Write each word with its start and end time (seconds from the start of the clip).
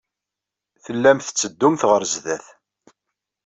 Tellamt 0.83 1.23
tetteddumt 1.27 1.81
ɣer 1.89 2.01
sdat. 2.13 2.45